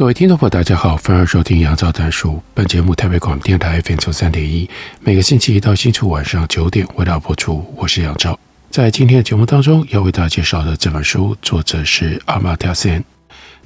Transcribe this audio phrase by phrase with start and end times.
[0.00, 2.42] 各位听众朋友，大家好，欢迎收听杨照谈书。
[2.54, 4.66] 本节目台北广电台 FM 三点一，
[5.00, 7.70] 每个星期一到星期五晚上九点为大家播出。
[7.76, 8.40] 我是杨照。
[8.70, 13.04] 在今天的节目当中，要为大家介绍的这本书，作者是阿马蒂亚森，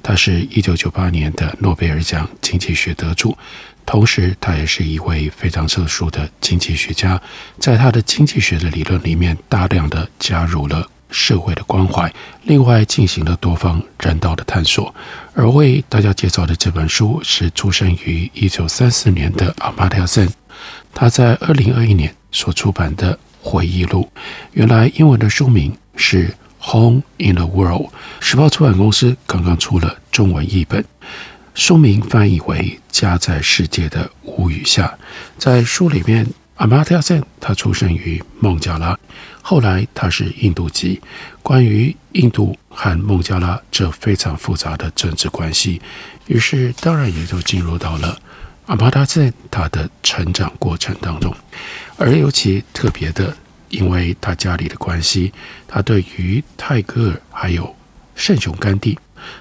[0.03, 3.37] 他是一九九八年的诺贝尔奖经济学得主，
[3.85, 7.17] 同时他也是一位非常特殊的经济学家。
[7.59, 10.85] 在他的经济学的理论里面，大量的加入了。
[11.09, 14.93] 社会的关怀，另外进行了多方人道的探索。
[15.33, 20.29] 而为大家介绍的这本书是出生于一九三四年的阿马特亚森，
[20.93, 24.09] 他在二零二一年所出版的回忆录，
[24.53, 26.27] 原来英文的书名是
[26.71, 27.83] 《Home in the World》，
[28.19, 30.83] 时报出版公司刚刚出了中文译本，
[31.53, 32.57] 书名翻译为
[32.89, 34.87] 《家在世界的屋宇下》。
[35.37, 36.25] 在书里面。
[36.55, 38.97] 阿马特亚森，他出生于孟加拉，
[39.47, 40.99] 后来他是印度籍。
[41.43, 45.79] 关于印度和孟加拉这非常复杂的政治关系，
[46.25, 48.19] 于是当然也就进入到了
[48.65, 51.31] 阿马特亚森他的成长过程当中。
[51.95, 53.37] 而尤其特别的，
[53.69, 55.31] 因为他家里的关系，
[55.67, 57.75] 他对于泰戈尔还有
[58.15, 58.97] 圣雄甘地。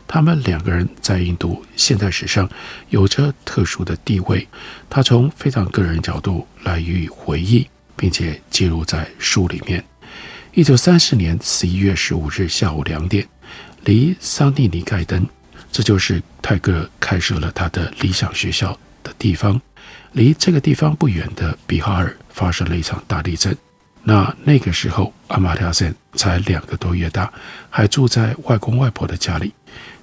[0.07, 2.47] 他们两个人在印度现代史上
[2.91, 4.47] 有着特殊的地位。
[4.91, 7.67] 他从非常个人角度来予以回忆，
[7.97, 9.83] 并且记录在书里面。
[10.57, 13.27] 一九三四年十一月十五日下午两点，
[13.83, 15.27] 离桑蒂尼盖登，
[15.73, 19.61] 这就是泰戈尔开设了他的理想学校的地方，
[20.13, 23.57] 离这个地方不远的比哈尔发生了一场大地震。
[24.05, 27.33] 那那个时候，阿马特亚森才两个多月大，
[27.69, 29.53] 还住在外公外婆的家里。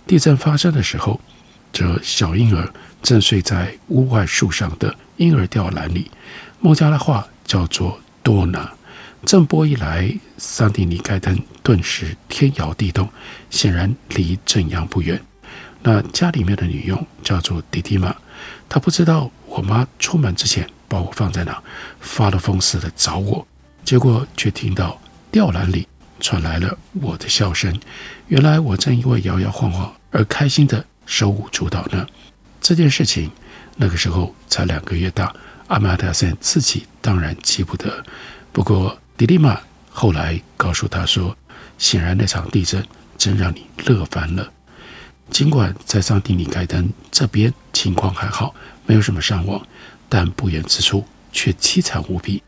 [0.06, 1.18] 地震发生的时候，
[1.72, 2.70] 这小婴儿
[3.02, 6.12] 正睡在屋外树上的婴儿吊篮里，
[6.60, 8.70] 孟加拉话叫做多纳。
[9.26, 13.08] 震波一来，桑蒂尼盖登顿时天摇地动，
[13.50, 15.22] 显然离震央不远。
[15.84, 18.16] 那家里面的女佣叫做迪迪玛，
[18.68, 21.62] 她不知道我妈出门之前把我放在哪，
[22.00, 23.46] 发了疯似的找我。
[23.84, 25.00] 结果却听到
[25.32, 25.88] 吊篮里
[26.20, 27.80] 传来了我的笑声。
[28.28, 32.06] 原来我正因为摇摇晃晃而开心的手舞足蹈呢。
[32.60, 33.32] 这件事情
[33.76, 35.34] 那个时候才两个月大，
[35.68, 38.04] 阿马特亚森自己当然记不得。
[38.52, 39.62] 不过迪丽玛
[39.92, 41.38] 后来告诉他说，
[41.78, 42.84] 显然那场地震
[43.20, 44.52] 真让你乐翻了。
[45.30, 48.52] 尽管在桑迪尼盖登这边情况还好，
[48.88, 49.64] 没有什么伤亡，
[50.10, 52.42] 但不远之处却凄惨无比。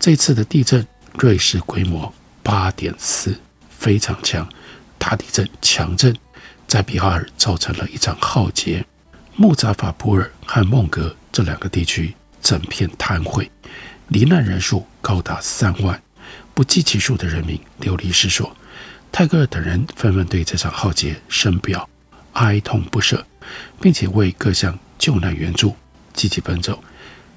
[0.00, 0.86] 这次的地震，
[1.18, 2.10] 瑞士规模
[2.42, 3.38] 八点四，
[3.68, 4.48] 非常强。
[4.96, 6.16] 大地震强震，
[6.66, 8.82] 在比哈尔造成了一场浩劫。
[9.34, 13.46] 穆扎法普尔和孟格这两个地区整片瘫痪，
[14.08, 16.02] 罹难人数高达三万，
[16.56, 18.56] 不计其数的人民流离失所。
[19.12, 21.86] 泰戈尔等人纷纷对这场浩劫深表
[22.32, 23.26] 哀痛不舍，
[23.78, 25.76] 并且为各项救难援助
[26.14, 26.82] 积极奔走。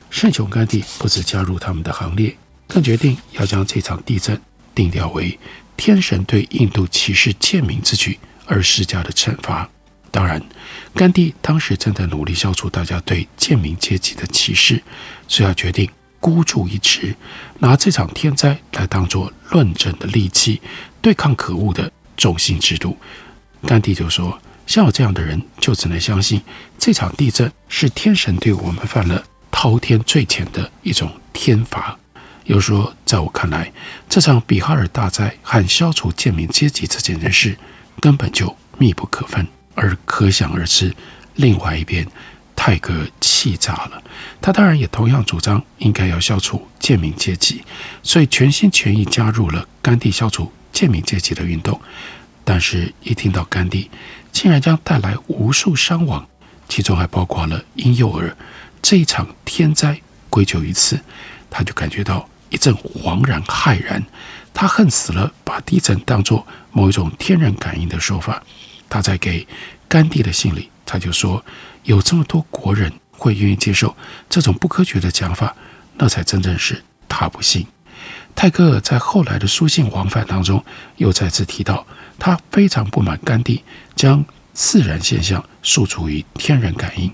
[0.10, 2.34] 圣雄甘地不止加入他们的行列。
[2.66, 4.40] 更决定要将这场地震
[4.74, 5.38] 定调为
[5.76, 9.68] 天神对印度歧视贱民之举而施加的惩罚。
[10.12, 10.42] 当然，
[10.94, 14.82] 甘地当时正在努力消除大家对贱民阶级的歧视，
[15.28, 17.16] 所以要决定孤注一掷，
[17.60, 20.62] 拿这场天灾来当作论证的利器，
[21.02, 22.98] 对抗可恶的种姓制度。
[23.66, 26.42] 甘地就说：“像我这样的人，就只能相信
[26.78, 31.98] 这场地震是天神对我们犯了滔天罪谴的一种天罚。”
[32.46, 33.72] 又说，在我看来，
[34.10, 37.58] 这场比哈尔大灾和消除贱民阶级这件事
[38.00, 39.46] 根本就密不可分。
[39.76, 40.94] 而可想而知，
[41.36, 42.06] 另外一边，
[42.62, 44.04] 泰戈气炸了。
[44.42, 47.64] 他当然也同样主张应该要消除贱民阶级，
[48.04, 51.80] 所以全心全意加入了甘地消除贱民阶级的运动。
[52.44, 53.90] 但是，一听到甘地
[54.34, 56.28] 竟然将带来无数伤亡，
[56.68, 58.36] 其中还包括了婴幼儿，
[58.82, 61.00] 这一场天灾归咎于此，
[61.50, 62.28] 他就感觉到。
[62.52, 64.04] 一阵惶然骇然，
[64.56, 68.42] 他恨死了把地震当作某一种天然感应的说法。
[68.90, 69.48] 他在给
[69.88, 71.46] 甘地的信里，他就说
[71.90, 73.96] ：“有这么多国人会愿意接受
[74.30, 75.56] 这种不科学的讲法，
[75.98, 77.66] 那才真正是他不信。”
[78.36, 80.64] 泰戈尔在后来的书信往返当中，
[80.98, 81.86] 又再次提到
[82.20, 83.64] 他非常不满甘地
[83.96, 87.12] 将自然现象诉诸于天人感应。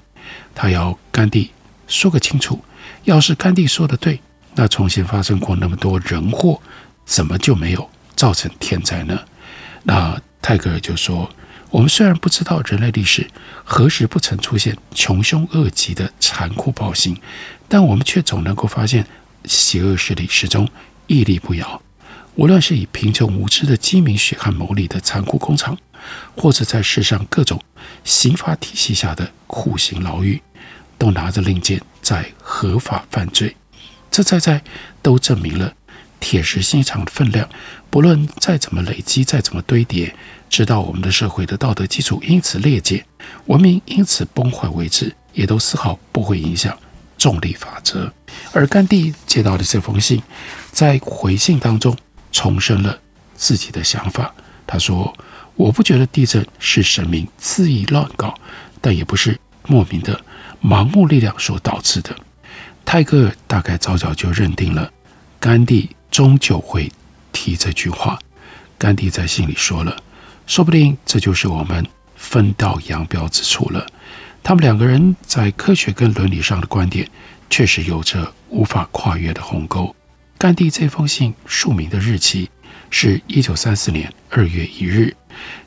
[0.53, 1.51] 他要甘地
[1.87, 2.61] 说个清楚。
[3.05, 4.19] 要是甘地说的对，
[4.55, 6.61] 那从前发生过那么多人祸，
[7.05, 9.17] 怎么就没有造成天灾呢？
[9.83, 11.29] 那泰戈尔就说
[11.75, 13.29] ：“我们虽然不知道人类历史
[13.65, 17.19] 何时不曾出现穷凶恶极的残酷暴行，
[17.67, 19.05] 但我们却总能够发现
[19.43, 20.65] 邪恶势力始终
[21.07, 21.81] 屹立不摇。
[22.35, 25.77] 无论是以贫穷无知的饥民血汗牟利的残酷工厂，
[26.37, 27.61] 或者在世上各种
[28.05, 30.41] 刑法体系下的酷刑牢狱，
[30.97, 33.53] 都拿着令箭在合法犯罪。
[34.09, 34.63] 这在在
[35.01, 35.73] 都证明了。”
[36.19, 37.47] 铁石心肠的分量，
[37.89, 40.15] 不论再怎么累积，再怎么堆叠，
[40.49, 43.05] 直到我们的社会的道德基础因此裂解，
[43.45, 46.75] 文明因此崩坏为止，也都丝毫不会影响
[47.17, 48.11] 重力法则。
[48.51, 50.21] 而甘地接到的这封信，
[50.71, 51.95] 在回信当中
[52.31, 52.99] 重申了
[53.35, 54.33] 自己的想法。
[54.65, 55.15] 他说
[55.55, 58.33] ：“我不觉得地震是神明恣意乱搞，
[58.81, 60.19] 但也不是莫名的
[60.61, 62.15] 盲目力量所导致的。”
[62.83, 64.91] 泰戈尔大概早早就认定了
[65.39, 65.89] 甘地。
[66.15, 66.89] 终究会
[67.33, 68.17] 提这句话。
[68.77, 70.01] 甘地在信里说了，
[70.47, 71.85] 说不定这就是我们
[72.15, 73.85] 分道扬镳之处了。
[74.41, 77.05] 他们两个人在科学跟伦理上的观点，
[77.49, 79.93] 确实有着无法跨越的鸿沟。
[80.37, 82.49] 甘地这封信署名的日期
[82.89, 85.13] 是一九三四年二月一日，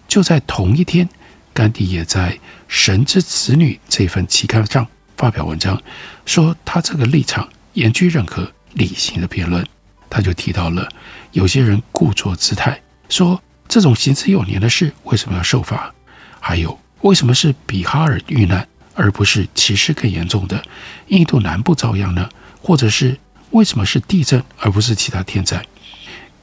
[0.07, 1.07] 就在同一天，
[1.53, 2.33] 甘地也在
[2.69, 5.79] 《神之子女》这份期刊上发表文章，
[6.25, 9.63] 说他这个立场严拒任何理性的辩论。
[10.11, 10.89] 他就提到了，
[11.33, 15.93] 有些人故作姿态说，这种行之有年的事为什么要受罚？
[16.41, 20.63] 还有，为什么是比哈尔遇难，而不是其实更严重的
[21.09, 22.29] 印度南部遭殃呢？
[22.63, 23.19] 或者是
[23.51, 25.65] 为什么是地震而不是其他天灾？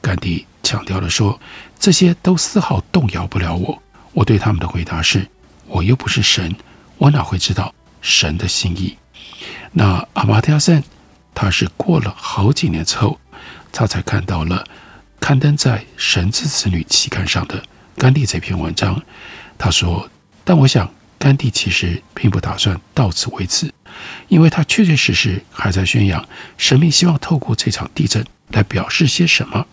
[0.00, 1.38] 甘地强调了说，
[1.78, 3.82] 这些都丝毫动摇不了我。
[4.12, 5.28] 我对他们的回答是：
[5.66, 6.54] 我又不是神，
[6.98, 8.96] 我哪会知道神的心意？
[9.72, 10.82] 那阿玛蒂亚森，
[11.34, 13.18] 他是过了好几年之后。
[13.72, 14.64] 他才看到了
[15.20, 17.62] 刊登在《神之子女》期刊上的
[17.96, 19.02] 甘地这篇文章。
[19.58, 20.08] 他说
[20.44, 23.72] ：“但我想，甘地其实并不打算到此为止，
[24.28, 26.26] 因为他确确实实还在宣扬
[26.56, 29.66] 神明希望透过这场地震来表示些什么。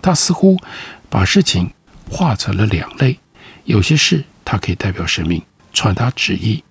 [0.00, 0.56] 他似乎
[1.08, 1.72] 把事情
[2.10, 3.18] 划成了两类：
[3.64, 5.42] 有些事他可以代表神明
[5.72, 6.62] 传达旨意，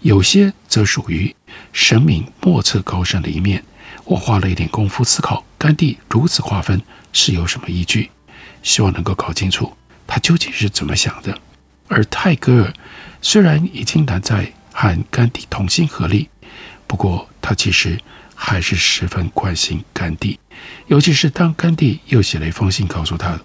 [0.00, 1.34] 有些则属于
[1.72, 3.64] 神明莫测高深的一面。”
[4.04, 6.80] 我花了一点功夫思考，甘地如此划分
[7.12, 8.10] 是有什么依据？
[8.62, 9.76] 希望能够搞清楚
[10.06, 11.36] 他究竟是怎么想的。
[11.88, 12.72] 而泰戈尔
[13.20, 16.28] 虽然已经难再和甘地同心合力，
[16.86, 17.98] 不过他其实
[18.34, 20.38] 还是十分关心甘地，
[20.86, 23.40] 尤其是当甘地又写了一封信告诉他：“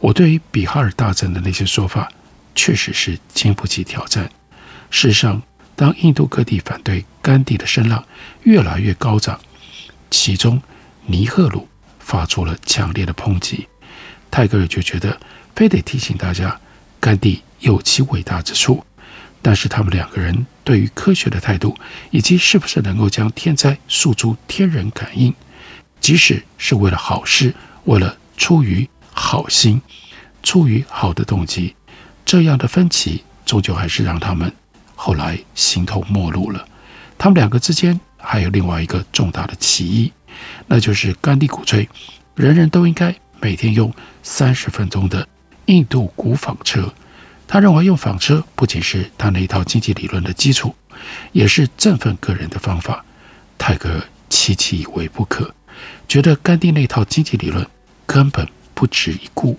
[0.00, 2.10] 我对于比哈尔大震的那些说法，
[2.54, 4.30] 确实是经不起挑战。”
[4.90, 5.42] 事实上，
[5.74, 8.04] 当印度各地反对甘地的声浪
[8.42, 9.40] 越来越高涨。
[10.10, 10.62] 其中，
[11.06, 11.68] 尼赫鲁
[11.98, 13.68] 发出了强烈的抨击，
[14.30, 15.20] 泰戈尔就觉得
[15.54, 16.58] 非得提醒大家，
[16.98, 18.84] 甘地有其伟大之处，
[19.42, 21.76] 但是他们两个人对于科学的态度，
[22.10, 25.34] 以及是不是能够将天灾诉诸天人感应，
[26.00, 27.54] 即使是为了好事，
[27.84, 29.80] 为了出于好心，
[30.42, 31.76] 出于好的动机，
[32.24, 34.50] 这样的分歧，终究还是让他们
[34.94, 36.66] 后来形同陌路了。
[37.18, 38.00] 他们两个之间。
[38.26, 40.10] 还有另外一个重大的歧义，
[40.66, 41.88] 那就是甘地鼓吹
[42.34, 45.26] 人人都应该每天用三十分钟的
[45.66, 46.92] 印度古纺车。
[47.46, 50.74] 他认为用纺车不仅是他那一套经济理论的基础，
[51.32, 53.04] 也是振奋个人的方法。
[53.58, 55.54] 泰戈尔期期以为不可，
[56.08, 57.66] 觉得甘地那套经济理论
[58.06, 59.58] 根本不值一顾，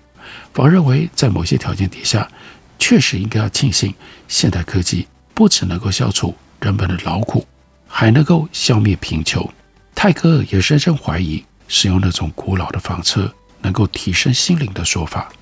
[0.53, 2.27] 反而认为在某些条件底下，
[2.79, 3.93] 确实应该要庆幸
[4.27, 7.45] 现代科技不只能够消除人们的劳苦。
[7.87, 9.47] 还能够消灭贫穷，
[10.05, 13.27] 泰戈尔也深深怀疑使用那种古老的纺车
[13.63, 15.33] 能够提升心灵的说法。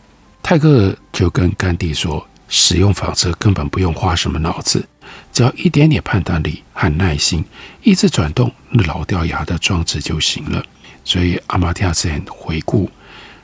[0.41, 4.87] 泰戈尔就跟甘地说，使用纺车根本不用花什么脑子，
[5.33, 7.43] 只要一点点判断力和耐心，
[7.81, 10.63] 一直转动那老掉牙的装置就行了。
[11.03, 12.89] 所以阿玛蒂亚森回顾，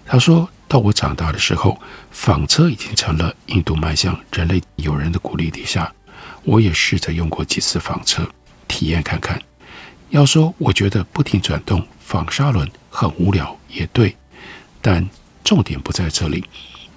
[0.06, 1.78] 他说到我长大的时候，
[2.12, 5.94] 纺车已经成了印度迈向人类友人的鼓励底下，
[6.46, 8.26] 我也试着用过几次纺车。
[8.70, 9.38] 体验看看。
[10.10, 14.16] 要说我觉得不停转动纺纱轮很无聊，也对，
[14.82, 15.08] 但
[15.44, 16.44] 重点不在这里。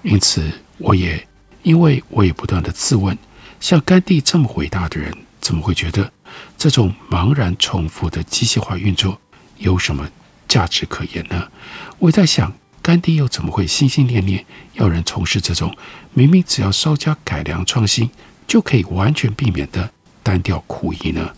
[0.02, 1.26] 因此，我也
[1.62, 3.16] 因为我也不断的自问：
[3.60, 6.10] 像甘地这么伟大的人，怎么会觉得
[6.56, 9.20] 这种茫然重复的机械化运作
[9.58, 10.08] 有什么
[10.48, 11.48] 价值可言呢？
[11.98, 15.76] 我在想，甘地又怎么会心心念念要人从事这种
[16.14, 18.10] 明明只要稍加改良创新
[18.48, 19.90] 就可以完全避免的
[20.22, 21.30] 单调苦役呢？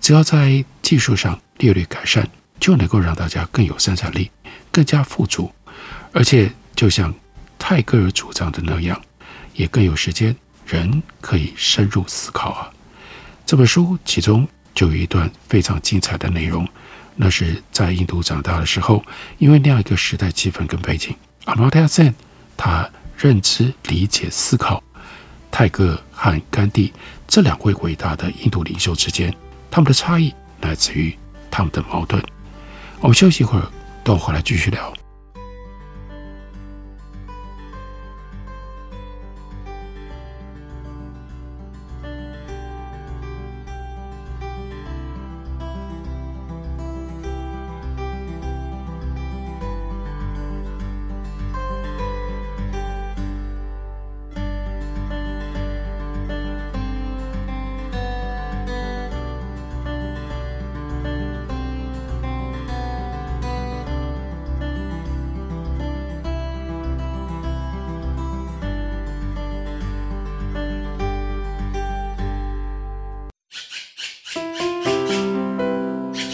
[0.00, 2.26] 只要在技术上略略改善，
[2.58, 4.30] 就能够让大家更有生产力，
[4.72, 5.52] 更加富足，
[6.12, 7.14] 而且就像
[7.58, 9.00] 泰戈尔主张的那样，
[9.54, 10.34] 也更有时间，
[10.66, 12.70] 人可以深入思考啊。
[13.44, 16.68] 这本书其中就有一段非常精彩的内容，
[17.16, 19.04] 那是在印度长大的时候，
[19.38, 21.14] 因为那样一个时代气氛跟背景，
[21.44, 22.14] 阿马特亚森
[22.56, 24.82] 他认知、理解、思考
[25.50, 26.92] 泰戈尔和甘地
[27.26, 29.34] 这两位伟大的印度领袖之间，
[29.70, 31.16] 他们的差异来自于
[31.50, 32.22] 他们的矛盾。
[33.00, 33.66] 我们休息一会儿，
[34.02, 34.92] 等我回来继续聊。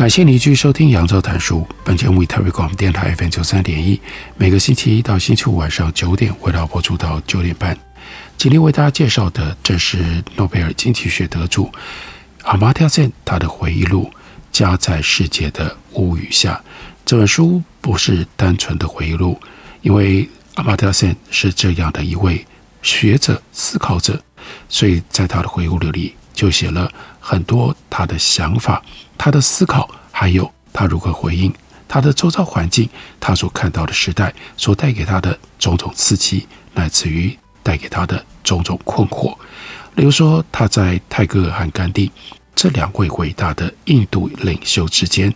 [0.00, 1.58] 感谢你继续收听《杨照谈书》。
[1.84, 4.00] 本节目以台北广播电台 FM 九三点一，
[4.34, 7.78] 每个星期一到星期五晚上九点，为大家播出到九点半。
[8.38, 11.70] 今天为大家介绍的，正是诺贝尔经济学得主
[12.44, 14.10] 阿马特亚森他的回忆录
[14.50, 16.54] 《家在世界的屋宇下》。
[17.04, 19.38] 这本书不是单纯的回忆录，
[19.82, 22.42] 因为阿马特亚森是这样的一位
[22.80, 24.18] 学者、思考者，
[24.66, 28.82] 所以在他的回忆录里就写了很多他的想法。
[29.16, 31.52] 他的思考，还有他如何回应
[31.86, 32.88] 他的周遭环境，
[33.20, 39.36] 他所看到的时代所带给他的种种刺激，乃至于带给他的种种困惑。
[39.96, 42.10] 例如说，他在泰戈尔和甘地
[42.54, 45.34] 这两位伟大的印度领袖之间，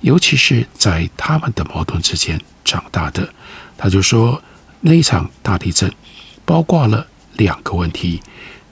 [0.00, 3.32] 尤其是在他们的矛盾之间长大的。
[3.78, 4.42] 他就说，
[4.80, 5.92] 那一场大地震
[6.44, 8.20] 包括了两个问题：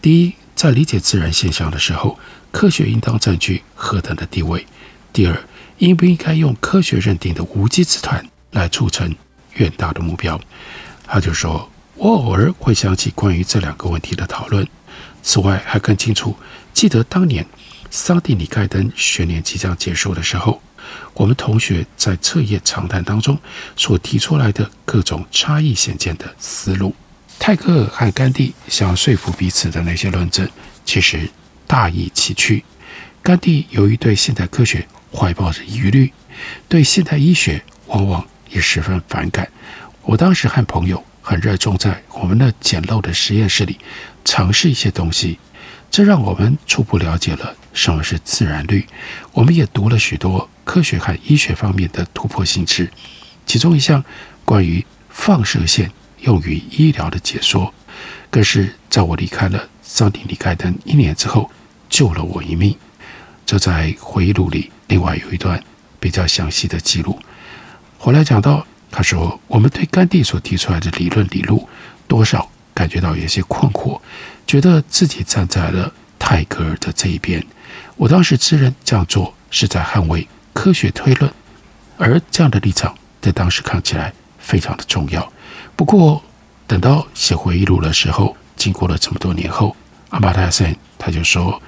[0.02, 2.18] 第一，在理解自然现象的时候。
[2.50, 4.66] 科学应当占据何等的地位？
[5.12, 5.42] 第二，
[5.78, 9.14] 应不应该用科学认定的无稽之谈来促成
[9.54, 10.40] 远大的目标？
[11.06, 14.66] 他就说：“我偶尔会想起关于这两个问题的讨论。
[15.22, 16.36] 此外，还更清楚
[16.72, 17.44] 记得当年
[17.90, 20.62] 桑蒂尼盖登学年即将结束的时候，
[21.14, 23.38] 我们同学在彻夜长谈当中
[23.76, 26.94] 所提出来的各种差异显见的思路。
[27.38, 30.48] 泰戈尔和甘地想要说服彼此的那些论证，
[30.84, 31.28] 其实。”
[31.68, 32.64] 大异其趣。
[33.22, 36.10] 甘地由于对现代科学怀抱着疑虑，
[36.68, 39.46] 对现代医学往往也十分反感。
[40.02, 43.78] 我当时和朋友很热衷在我们那简陋的实验室里
[44.25, 45.38] 尝试一些东西，
[45.90, 48.87] 这让我们初步了解了什么是自然律。
[49.32, 52.90] 我们也读了许多科学和医学方面的突破性质，
[53.44, 54.02] 其中一项
[54.44, 57.75] 关于放射线用于医疗的解说，
[58.30, 61.50] 更是在我离开了桑迪尼盖登一年之后。
[61.88, 62.76] 救了我一命。
[63.47, 65.62] 这在回忆录里，另外有一段
[65.99, 67.18] 比较详细的记录。
[67.97, 71.68] 后来讲到，他说：“我们对甘地所提出来的理论理路，
[72.07, 74.00] 多少感觉到有些困惑，
[74.47, 77.45] 觉得自己站在了泰戈尔的这一边。
[77.97, 81.33] 我当时自认这样做是在捍卫科学推论，
[81.97, 85.33] 而这样的立场在当时看起来非常的重要。
[85.75, 86.23] 不过，
[86.66, 89.75] 等到写回忆录的时候，经过了这么多年后，
[90.11, 91.61] 阿马特森他就说，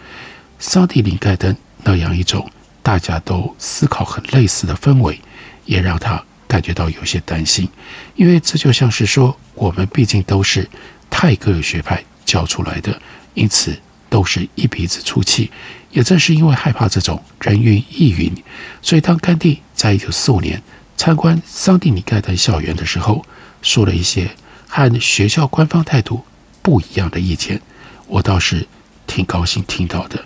[0.61, 2.49] 桑蒂尼盖登那样一种
[2.83, 5.19] 大家都思考很类似的氛围，
[5.65, 7.69] 也让他感觉到有些担心，
[8.15, 10.69] 因为这就像是说，我们毕竟都是
[11.11, 13.01] 泰戈尔学派教出来的，
[13.35, 13.77] 因此。
[14.11, 15.53] 都是一鼻子出气，
[15.93, 18.35] 也正是因为害怕这种人云亦云，
[18.83, 20.61] 所以当甘地在一九四五年
[20.97, 23.25] 参观桑蒂尼盖登校园的时候，
[23.63, 24.29] 说了一些
[24.67, 26.25] 和学校官方态度
[26.61, 27.63] 不一样的意见，
[28.09, 28.67] 我倒是
[29.07, 30.25] 挺高兴听到的。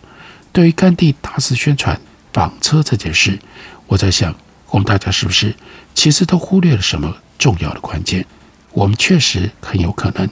[0.54, 2.00] 对于甘地大肆宣传
[2.32, 3.36] 纺车这件事，
[3.88, 4.32] 我在想，
[4.68, 5.52] 我们大家是不是
[5.96, 8.24] 其实都忽略了什么重要的关键？
[8.70, 10.28] 我们确实很有可能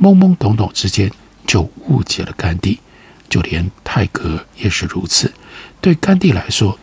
[0.00, 1.10] 懵懵懂懂之间
[1.46, 2.80] 就误解了甘地。
[3.28, 5.30] 就连泰戈也是如此。
[5.82, 6.78] 对甘地来说，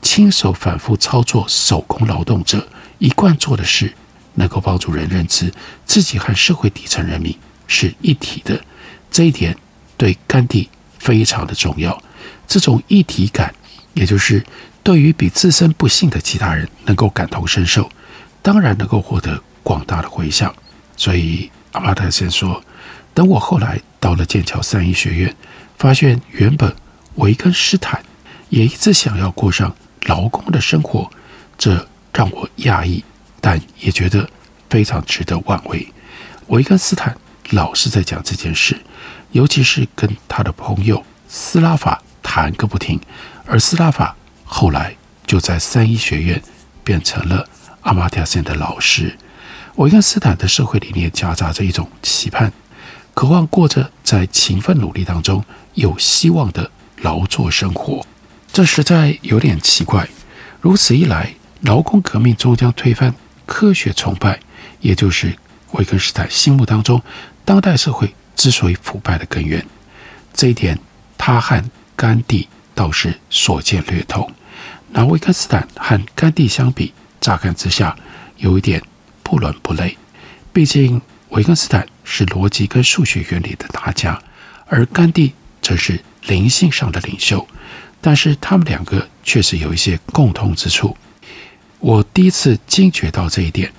[0.00, 3.92] 亲手反复操作手工劳动者一贯做的事，
[4.34, 5.52] 能够帮助人认知
[5.84, 7.36] 自己和社会底层人民
[7.66, 8.62] 是一体的。
[9.10, 9.56] 这一点
[9.96, 10.68] 对甘地
[11.00, 12.00] 非常的重要。
[12.46, 13.54] 这种一体感，
[13.94, 14.44] 也就是
[14.82, 17.90] 对于比自身不幸的其他人能够感同身受，
[18.42, 20.54] 当然能够获得广大的回响。
[20.96, 22.62] 所以阿巴特森说
[23.12, 25.34] ：“等我后来到了剑桥三一学院。”
[25.78, 26.74] 发现原本
[27.16, 28.02] 维根斯坦
[28.48, 29.76] 也一直想要过上
[30.06, 31.10] 劳工的生活，
[31.58, 33.04] 这让我讶异，
[33.42, 34.26] 但也觉得
[34.70, 35.86] 非常值得挽回。
[36.46, 37.14] 维根斯坦
[37.50, 38.74] 老是在讲这件事，
[39.32, 43.00] 尤其是跟他的朋友斯拉法谈个不停，
[43.46, 46.42] 而斯拉法后来就在三一学院
[46.82, 47.48] 变成了
[47.82, 49.16] 阿马特森的老师。
[49.76, 52.52] 维根斯坦的社会理念夹杂着一种期盼。
[53.14, 58.04] 渴望过着在勤奋努力当中有希望的劳作生活，
[58.52, 60.06] 这实在有点奇怪。
[60.60, 63.14] 如此一来，劳工革命终将推翻
[63.46, 64.40] 科学崇拜，
[64.80, 65.34] 也就是
[65.72, 67.00] 维根斯坦心目当中
[67.44, 69.64] 当代社会之所以腐败的根源。
[70.34, 70.78] 这一点，
[71.16, 71.64] 他和
[71.96, 74.30] 甘地倒是所见略同。
[74.90, 77.96] 拿维根斯坦和甘地相比，乍看之下
[78.36, 78.80] 有一点
[79.22, 79.96] 不伦不类，
[80.52, 81.00] 毕竟。
[81.30, 84.22] 维根斯坦是逻辑跟数学原理的大家，
[84.68, 87.46] 而甘地则是灵性上的领袖。
[88.00, 90.96] 但是他们两个确实有一些共通之处。
[91.80, 93.70] 我第一次惊觉到这一点，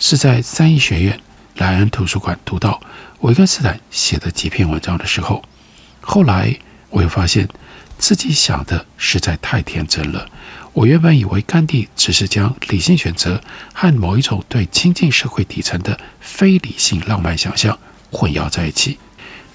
[0.00, 1.18] 是在三一学院
[1.54, 2.80] 莱恩图书馆读到
[3.20, 5.40] 维根斯坦写的几篇文章的时候。
[6.00, 6.54] 后来
[6.96, 7.46] 我又发现
[7.98, 10.26] 自己想的实在太天真了。
[10.72, 13.38] 我原本以为甘地只是将理性选择
[13.74, 17.78] 和某一种对亲近社会底层的非理性浪漫想象
[18.10, 18.98] 混淆在一起。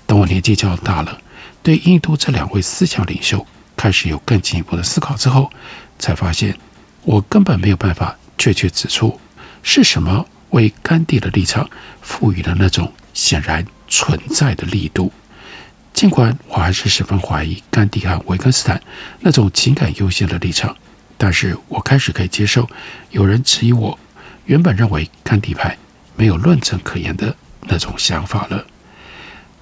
[0.05, 1.19] 等我年纪较大了，
[1.63, 3.43] 对印度这两位思想领袖
[3.75, 5.51] 开始有更进一步的思考之后，
[5.97, 6.55] 才发现
[7.01, 9.19] 我根本没有办法确切指出
[9.63, 11.67] 是什么为甘地的立场
[12.03, 15.11] 赋予了那种显然存在的力度。
[16.01, 18.81] 尽管我还是十分怀疑甘地和维根斯坦
[19.19, 20.75] 那种情感优先的立场。
[21.15, 22.67] 但是我开始可以接受
[23.11, 23.99] 有人质疑我
[24.45, 25.77] 原本认为甘地派
[26.15, 27.35] 没有论证可言的
[27.67, 28.65] 那种想法了。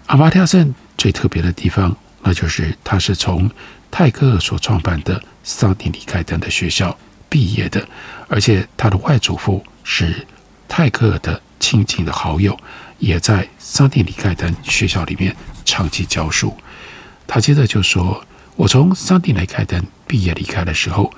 [0.05, 3.51] 阿马特森最特别的地方，那就是他是从
[3.91, 6.97] 泰戈尔所创办的桑迪尼盖登的学校
[7.27, 7.85] 毕业的，
[8.29, 10.25] 而且他的外祖父是
[10.69, 12.57] 泰戈尔的亲近的好友，
[12.97, 16.55] 也在桑蒂尼盖登学校里面长期教书。
[17.27, 21.13] 他接着就说：“我从桑蒂尼盖登毕业离开的时候。”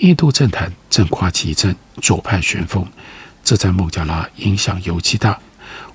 [0.00, 2.86] 印度政坛正刮起一阵左派旋风，
[3.42, 5.40] 这在孟加拉影响尤其大。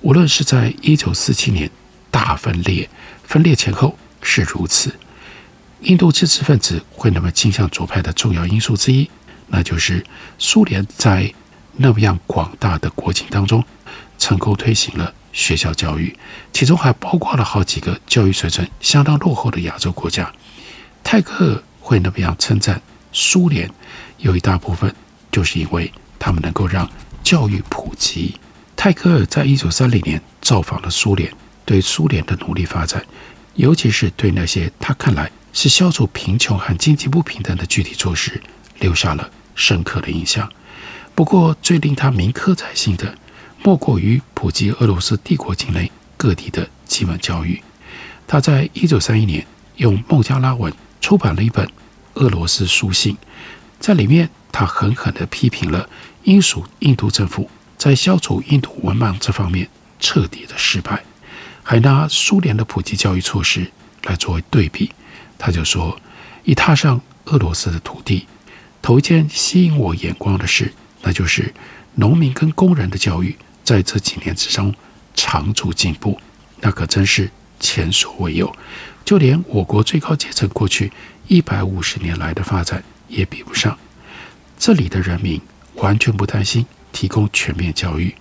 [0.02, 1.70] 无论是在一九四七年
[2.10, 2.90] 大分裂，
[3.24, 4.92] 分裂前后是如此。
[5.82, 9.08] 印度知识分子会那么倾向左派的重要因素之一，
[9.50, 10.04] 那就是
[10.40, 11.32] 苏联在
[11.78, 13.64] 那么样广大的国境当中，
[14.22, 16.16] 成功推行了学校教育，
[16.54, 20.32] 其中还包括了好几个教育水准相当落后的亚洲国家。
[21.04, 22.80] 泰戈尔会那么样称赞。
[23.12, 23.68] 苏联
[24.20, 24.94] 有一大部分
[25.32, 26.88] 就是因为他们能够让
[27.24, 28.36] 教育普及。
[28.78, 31.34] 泰戈尔在一九三零年造访了苏联，
[31.66, 33.04] 对苏联的努力发展，
[33.56, 38.40] 尤其是对那些他看来是消除贫穷和经济不平等的具体措施，
[38.80, 40.48] 留下了深刻的印象。
[41.16, 43.14] 不过，最令他铭刻在心的，
[43.64, 47.62] 莫过于普及俄罗斯帝国境内各地的基本教育。
[48.28, 49.46] 他在一九三一年
[49.76, 51.68] 用孟加拉文出版了一本。
[52.16, 53.16] 俄罗斯书信，
[53.80, 55.90] 在里面，他狠狠地批评了
[56.24, 61.04] 英属印度政府在消除印度文盲这方面彻底的失败。
[61.64, 63.72] 还拿苏联的普及教育措施
[64.04, 64.92] 来作为对比。
[65.38, 65.98] 他就说，
[66.44, 68.28] 一踏上俄罗斯的土地，
[68.82, 71.54] 头一件吸引我眼光的事，那就是
[71.96, 74.74] 农民跟工人的教育在这几年之中
[75.14, 76.20] 长足进步，
[76.60, 78.54] 那可真是前所未有。
[79.04, 80.92] 就连我国最高阶层过去
[81.28, 83.78] 一百五十年来的发展也比不上。
[84.58, 85.42] 这里的人民
[85.76, 88.14] 完全不担心提供全面教育，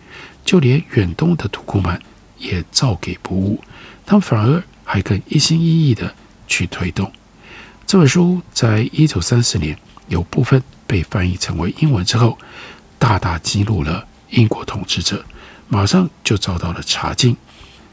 [0.44, 2.00] 就连远东的土库曼
[2.38, 3.62] 也照给不误，
[4.06, 6.14] 他们反而还更一心一意地
[6.48, 7.12] 去推动。
[7.86, 9.76] 这本书在一九三四年
[10.08, 12.38] 有部分被翻译成为英文之后，
[12.98, 15.24] 大大激怒了英国统治者，
[15.68, 17.36] 马上就遭到了查禁，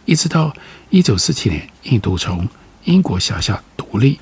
[0.06, 0.54] 一直到
[0.90, 2.48] 一九四七年，印度从
[2.86, 4.20] 英国辖下独立，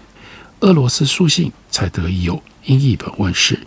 [0.62, 3.60] 俄罗斯书信才得以有英译本问世。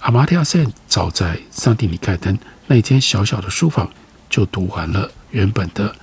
[0.00, 3.90] 阿马蒂亚森早在桑蒂尼盖登那间小小的书房
[4.28, 5.94] 就读完了原本的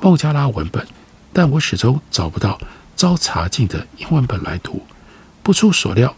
[0.00, 0.86] 孟加拉文本，
[1.32, 2.58] 但我始终找不到
[2.96, 4.82] 遭查禁的英文本来读。
[5.42, 6.14] 不出所料，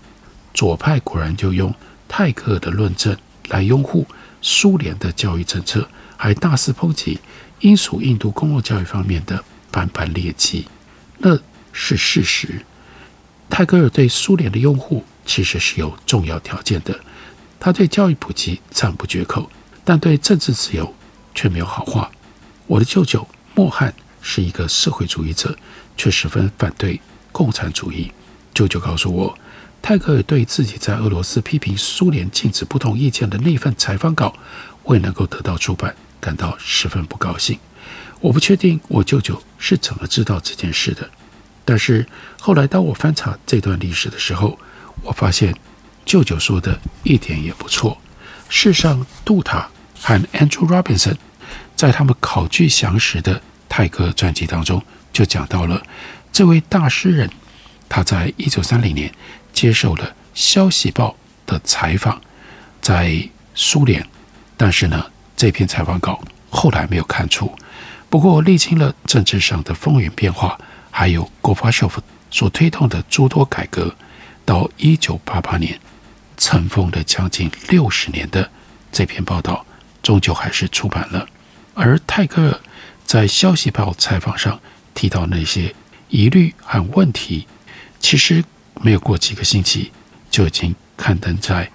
[0.54, 1.74] 左派果然就用
[2.08, 3.16] 泰戈尔的论证
[3.48, 4.06] 来拥护
[4.42, 7.18] 苏联的教育政策，还大肆抨击
[7.60, 10.66] 英属印度公共教育方面的斑斑劣迹。
[11.18, 11.38] 那
[11.72, 12.66] 是事实。
[13.48, 16.98] 泰戈尔对苏联的拥护其实是有重要条件的。
[17.60, 19.48] 他对教育普及赞不绝口，
[19.84, 20.94] 但对政治自由
[21.34, 22.10] 却没有好话。
[22.66, 25.56] 我的舅舅莫汉是一个社会主义者，
[25.96, 27.00] 却十分反对
[27.30, 28.10] 共产主义。
[28.52, 29.38] 舅舅告诉我，
[29.82, 34.32] 泰戈尔对自己在俄罗斯批评苏联禁止不同意见的那份采访稿
[34.84, 37.58] 未能够得到出版，感到十分不高兴。
[38.20, 41.10] 我不确定我舅舅是怎么知道这件事的。
[41.64, 42.06] 但是
[42.40, 44.56] 后来，当我翻查这段历史的时候，
[45.02, 45.52] 我发现
[46.04, 47.98] 舅舅说的一点也不错。
[48.48, 49.68] 事实上，杜塔
[50.00, 51.16] 和 Andrew Robinson
[51.74, 54.80] 在他们考据详实的泰戈传记当中，
[55.12, 55.82] 就讲到了
[56.32, 57.28] 这位大诗人，
[57.88, 59.12] 他在一九三零年
[59.52, 61.16] 接受了《消息报》
[61.50, 62.20] 的采访，
[62.80, 64.06] 在苏联。
[64.56, 67.52] 但是呢，这篇采访稿后来没有看出。
[68.08, 70.58] 不过，历经了政治上的风云变化。
[70.94, 73.96] 还有戈巴乔夫所推动的诸多改革，
[74.44, 75.80] 到一九八八年，
[76.36, 78.50] 尘封了将近六十年的
[78.92, 79.64] 这篇报道，
[80.02, 81.26] 终究还是出版了。
[81.72, 82.60] 而泰戈尔
[83.06, 84.60] 在《消息报》采访上
[84.92, 85.74] 提到那些
[86.10, 87.46] 疑虑和问题，
[87.98, 88.44] 其实
[88.82, 89.90] 没有过几个星期，
[90.30, 91.70] 就已经刊登在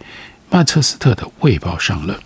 [0.50, 2.20] 曼彻斯特的《卫报》上了。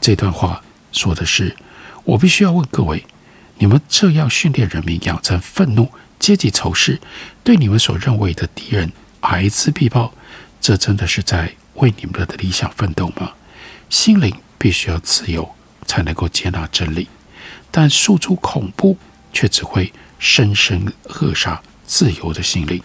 [0.00, 1.56] 这段话说的是：
[2.04, 3.04] 我必须要问各位，
[3.58, 5.90] 你们这样训练人民养成愤怒。
[6.18, 6.98] 阶级仇视，
[7.42, 10.14] 对你们所认为的敌人睚眦必报，
[10.58, 13.32] 这真的是在为你们的理想奋斗吗？
[13.90, 15.54] 心灵必须要自由，
[15.86, 17.08] 才能够接纳真理，
[17.70, 18.96] 但诉诸恐怖
[19.34, 22.82] 却只会深深扼杀自由的心灵。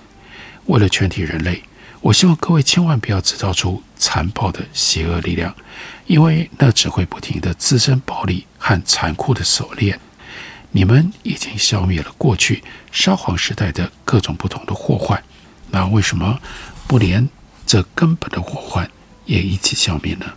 [0.69, 1.63] 为了全体人类，
[1.99, 5.55] 我希望各位千万不要制造出残暴的邪恶力量，
[6.05, 9.99] 因为那只会不停的滋生暴力和残酷的锁链。
[10.71, 15.23] 你们已经消灭了过去沙皇时代的各种不同的祸患，
[15.71, 16.39] 那为什么
[16.85, 17.27] 不连
[17.65, 18.87] 这根本的祸患
[19.25, 20.27] 也一起消灭呢？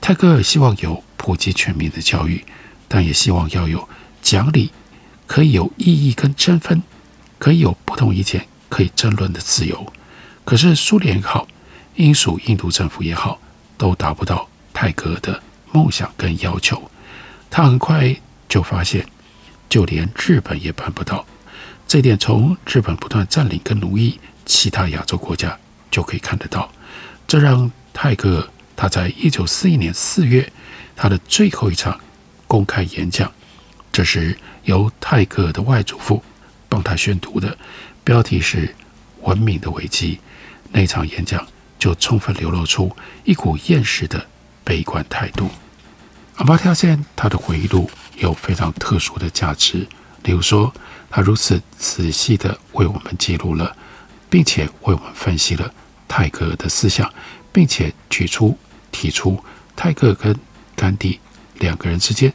[0.00, 2.44] 泰戈尔希望有普及全民的教育，
[2.88, 3.88] 但也希望要有
[4.20, 4.72] 讲理，
[5.28, 6.82] 可以有异议跟争分，
[7.38, 9.92] 可以有不同意见可以争论的自由。
[10.44, 11.46] 可是苏联也好，
[11.94, 13.38] 英属印度政府也好，
[13.78, 16.90] 都达不到泰戈尔的梦想跟要求。
[17.48, 18.16] 他很快
[18.48, 19.06] 就发现。
[19.66, 21.26] 就连日本也办不到，
[21.88, 25.58] 这点从日本不断占领跟奴役其他亚洲国家
[25.90, 26.70] 就可以看得到。
[27.26, 30.52] 这让泰戈尔他在一九四一年四月
[30.94, 31.98] 他的最后一场
[32.46, 33.28] 公开演讲，
[33.90, 36.22] 这是由泰戈尔的外祖父
[36.68, 37.58] 帮他宣读的，
[38.04, 38.68] 标题是
[39.22, 40.16] 《文明的危机》。
[40.70, 41.46] 那场演讲
[41.78, 44.24] 就充分流露出一股厌世的
[44.62, 45.48] 悲观态度。
[46.36, 49.86] 阿巴提亚森他的回忆录有非常特殊的价值，
[50.24, 50.72] 例如说，
[51.08, 53.74] 他如此仔细地为我们记录了，
[54.28, 55.72] 并且为我们分析了
[56.06, 57.10] 泰戈尔的思想，
[57.52, 58.58] 并且举出
[58.90, 59.42] 提出
[59.76, 60.36] 泰戈尔跟
[60.74, 61.20] 甘地
[61.60, 62.32] 两个人之间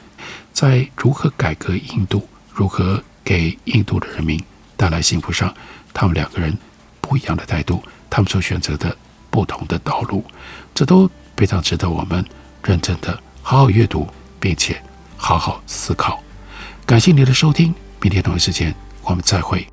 [0.53, 4.41] 在如何改革印度、如何给印度的人民
[4.79, 5.53] 带来幸福上，
[5.93, 6.57] 他们两个人
[7.01, 8.95] 不一样的态度，他们所选择的
[9.29, 10.23] 不同的道路，
[10.73, 12.23] 这都非常值得我们
[12.63, 14.07] 认真的好好阅读，
[14.39, 14.81] 并且。
[15.21, 16.23] 好好思考，
[16.85, 19.67] 感谢您的收听，明天同一时间我们再会。